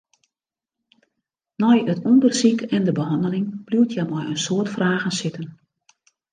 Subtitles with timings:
[1.61, 5.47] Nei it ûndersyk en de behanneling bliuwt hja mei in soad fragen sitten.